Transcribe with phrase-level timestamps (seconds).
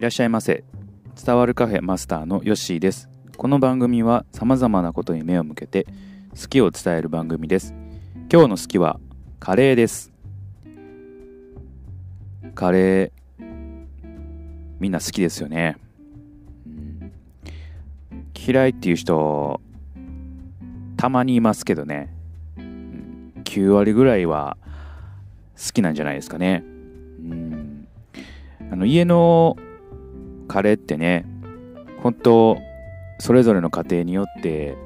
[0.00, 0.64] いらっしゃいませ。
[1.22, 3.10] 伝わるカフェマスターのヨッシーです。
[3.36, 5.86] この番組は様々なことに目を向けて
[6.40, 7.74] 好きを伝える番組です。
[8.32, 8.98] 今日の好きは
[9.40, 10.10] カレーです。
[12.54, 13.44] カレー
[14.78, 15.76] みんな好きですよね、
[16.66, 17.12] うん、
[18.34, 19.60] 嫌いっていう人
[20.96, 22.10] たまにいますけどね、
[22.56, 24.56] 9割ぐらいは
[25.58, 27.86] 好きなんじゃないですかね、うん、
[28.72, 29.58] あの家の
[30.50, 31.24] カレーってね
[32.02, 32.58] 本当
[33.20, 34.76] それぞれの家庭によって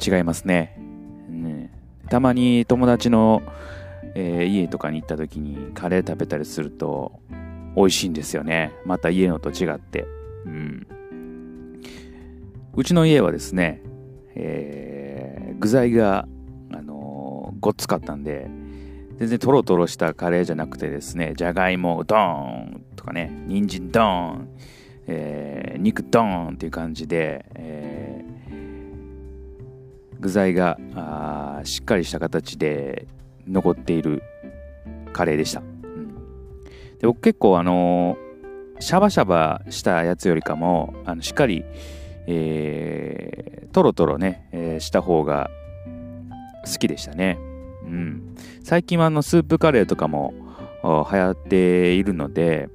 [0.00, 1.70] 違いますね、うん、
[2.08, 3.42] たまに友達の、
[4.14, 7.18] えー、家とかに行った時にカレー食べたりすると
[7.74, 8.72] 美味しいんですよね。
[8.84, 10.06] また家のと違って、
[10.46, 10.86] うん、
[12.74, 13.82] うちの家はですね、
[14.36, 16.28] えー、具材が、
[16.72, 18.48] あのー、ごっつかったんで
[19.18, 24.48] 全然トロトロしたカレーじゃなくてですねじゃがいもドーンとかね人参ドーン
[25.10, 33.08] えー、肉ドーンっていう感じで、えー、具材があしっかりした形で
[33.46, 34.22] 残っている
[35.14, 35.62] カレーでした、
[37.00, 41.64] で僕結構あのー、シャバシャバしたやつよりかもあのしっかり、
[42.26, 45.48] えー、トロトロね、えー、した方が
[46.66, 47.38] 好きでしたね、
[47.88, 50.34] うん、最近はあのスープカレーとかも
[50.82, 52.68] 流行っているので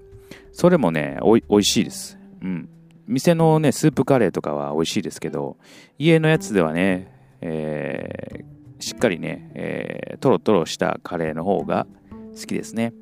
[0.51, 2.69] それもねおいしいですうん。
[3.07, 5.57] 店のね、スープカレーとかは美味しいですけど、
[5.97, 11.87] 家のやつではね、えー、しっかりね、えー、トロトロしたカレーの方が
[12.35, 12.93] 好きですね。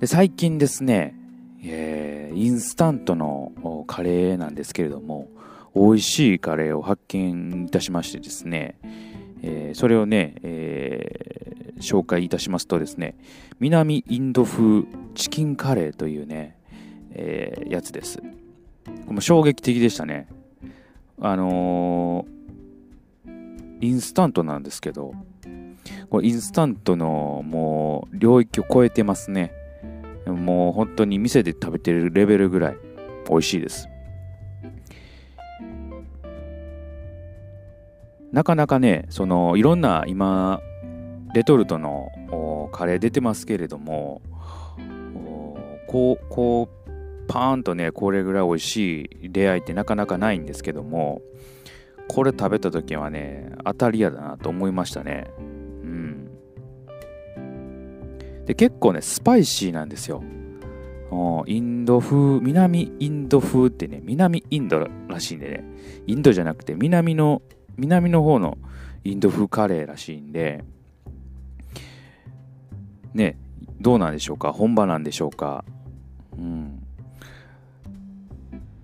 [0.00, 1.14] で最近ですね、
[1.62, 3.52] えー、インスタントの
[3.86, 5.28] カレーなんですけれども、
[5.74, 8.76] 美味しいカレーを発見いたしましてですね、
[9.42, 13.16] えー、それをね、えー、紹介いたしますとですね、
[13.58, 16.56] 南インド風チキンカレーというね、
[17.12, 18.22] えー、やつです。
[19.06, 20.28] これ衝撃的でしたね。
[21.20, 22.26] あの、
[23.80, 25.14] インスタントなんですけど、
[26.08, 29.52] これインスタントのもう領域を超えてますね。
[30.26, 32.76] もう本当に店で食べてるレベルぐらい
[33.28, 33.89] 美味しいです。
[38.32, 40.60] なかなかね、そのいろんな今、
[41.34, 42.08] レトルトの
[42.72, 44.22] カレー出てますけれども、
[45.86, 46.80] こう、こう、
[47.30, 51.22] パーンとねこれぐらい美味しい出会いってなかなかないんですけども
[52.08, 55.30] これ食べた時はね当たり屋だなと思いましたね。
[55.38, 55.42] う
[55.86, 56.28] ん。
[58.46, 60.24] で結構ねスパイシーなんですよ。
[61.46, 65.64] インド風南インド風ってね南インドらしいんでね
[66.08, 67.42] インドじゃなくて南の
[67.76, 68.58] 南の方の
[69.04, 70.64] インド風カレーらしいんで
[73.14, 73.36] ね
[73.80, 74.52] どうなんでしょうか？
[74.52, 75.64] 本場なんでしょうか？
[76.36, 76.82] うん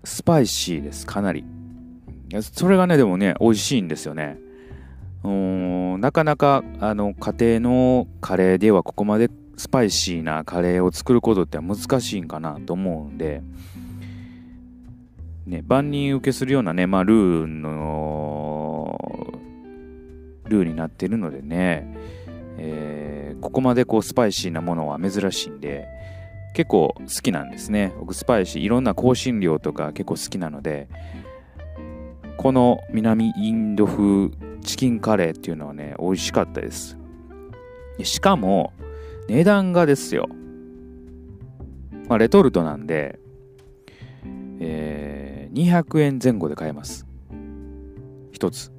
[0.05, 1.45] スパイシーです、かなり。
[2.41, 4.39] それがね、でもね、美味しいんですよね。
[5.23, 13.43] うんなかなかあの家庭のカレーではここまでスパイシーなカレーを作ることって難しいんかなと思うんで、
[15.47, 18.46] ね、万人受けするようなね、まあ、ルーの
[20.49, 21.97] ルーになってるのでね、
[22.59, 25.87] えー、ここまでこうスパイシーなものは珍しいんで、
[26.55, 27.93] 結構好きなんですね。
[27.99, 30.89] 僕スパイシー、いろんな香辛料とか結構好きなので、
[32.39, 34.31] この南インド風
[34.63, 36.97] チキンカレーっていうのはね、美味しかったです。
[38.03, 38.73] しかも、
[39.29, 40.29] 値段がですよ。
[42.09, 43.19] まあ、レトルトなんで、
[44.61, 47.07] えー、200円前後で買えます。
[48.33, 48.73] 一つ。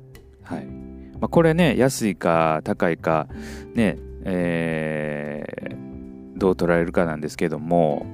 [0.44, 0.77] はい。
[1.20, 3.28] まあ、これね、安いか高いか、
[3.74, 3.98] ね、
[4.30, 8.06] えー、どう捉えるかなんですけども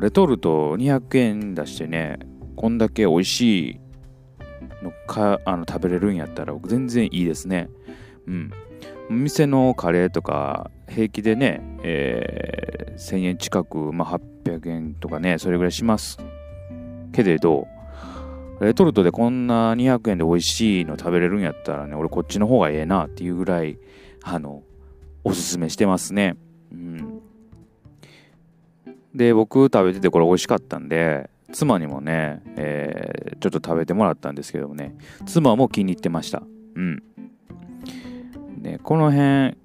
[0.00, 2.18] レトルト200円出してね
[2.56, 3.80] こんだけ美味しい
[4.82, 7.68] のかあの食べれるんやったら全然いいですね。
[8.26, 8.52] うん。
[9.10, 16.18] 店のカレーとか平気でね、えー、1000円近く、まあ、800円とかねそれぐらいします。
[17.12, 17.66] けれど
[18.64, 23.78] レトルトでこんな200円で美味しいの食べれるんやったらね俺こっちの方がええなっていうぐらい
[24.22, 24.62] あの
[25.22, 26.36] おすすめしてますね。
[26.72, 27.20] うん、
[29.14, 34.94] で僕食べててこれ美味しかったんで妻にもね、えー、ちょっと食べてもらったんですけどもね
[35.24, 36.42] 妻も気に入ってました。
[36.74, 37.02] うん。
[38.58, 39.56] でこの辺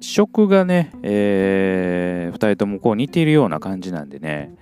[0.00, 4.54] 食がね、えー、2人ともこう似ているような感じなんでね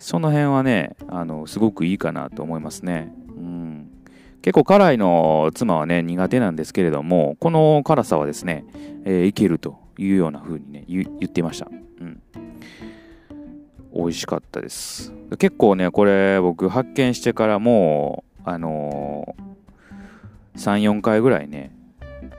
[0.00, 3.14] その辺はねあのすごくいいかなと思いますね。
[4.42, 8.64] 結構辛いの妻はね苦手なんですけれどもこの辛さはですね、
[9.04, 11.68] えー、いけるというような風にね言っていました、
[12.00, 12.22] うん、
[13.94, 15.12] 美味しかったです。
[15.38, 21.72] 結構ねこれ僕発見してからもうあのー、34回ぐらいね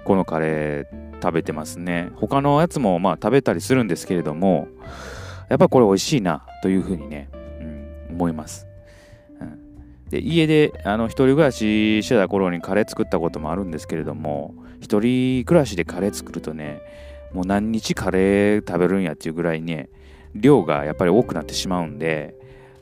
[0.04, 2.10] このカレー食べてますね。
[2.16, 4.68] 他のやつもまあ食べたりするんですけれども
[5.50, 7.30] やっぱこれ美味しいなというふうにね、
[7.62, 8.68] うん、思います、
[10.12, 16.82] で家であの一人暮らししてた頃にカレー作ったこともあるんですけれども一人暮らしでカレー作るとね
[17.34, 19.90] もう何日カレー食べるんやっていうぐらいね
[20.36, 22.36] 量がやっぱり多くなってしまうんで、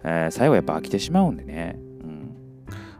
[0.04, 2.36] えー、最後やっぱ飽きてしまうんでね、うん、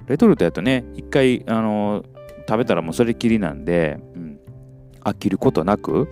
[0.06, 2.06] レトルトやとね一回あの
[2.48, 4.40] 食べたらもうそれきりなんで、うん、
[5.02, 6.08] 飽きることなく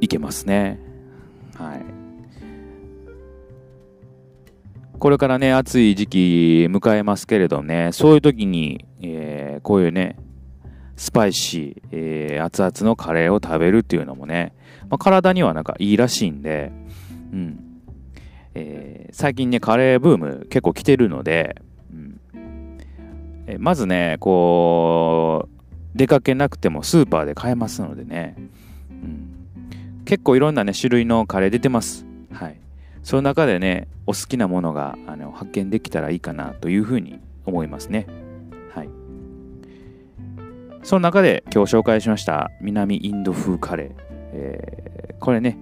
[0.00, 0.78] いけますね。
[1.56, 1.87] はい。
[4.98, 10.16] これからね暑い時期迎えますけれどねそういう時に、えー、こういうね
[10.98, 14.52] スパイシー、えー、熱々のカレーを食べるっていうのもね、
[14.90, 16.72] まあ、体にはなんかいいらしいんで、
[17.32, 17.64] うん。
[18.54, 21.62] えー、最近ね、カレーブーム結構来てるので、
[21.92, 22.20] うん
[23.46, 28.34] え、まずね、こう、出かけなくてもスーパーで買えますのでね、
[28.90, 32.04] うん、結構いろんなね、種類のカレー出てます。
[32.32, 32.58] はい。
[33.02, 38.06] その中でね、お好きなものがあの発見できたらいいかなというふうに思いますね
[38.74, 38.88] はい。
[40.82, 43.92] その中で今日紹介しました南インド風カレー。
[44.32, 45.58] えー、これね、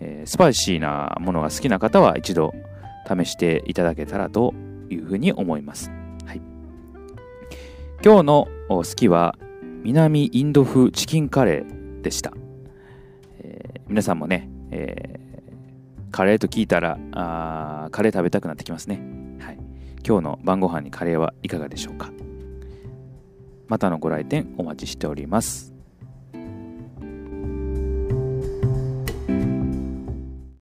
[0.00, 2.54] えー、スパイシーなものが好きな方は一度
[3.06, 4.54] 試していただけたらと
[4.90, 5.90] いうふうに思います。
[6.26, 6.40] はい、
[8.04, 9.36] 今日の好きは
[9.82, 12.32] 南インド風チキンカレーでした。
[13.40, 15.31] えー、皆さんもね、えー、
[16.12, 19.00] カレーと聞いたらあカレー食べたくなってきますね。
[19.40, 19.58] はい、
[20.06, 22.12] 今日の晩ご飯にカレーはいかがでしょうか
[23.66, 25.71] またのご来店お待ちしております。